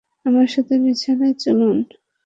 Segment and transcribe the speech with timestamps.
[0.25, 1.77] আমার সাথে বিছানায় চলুন।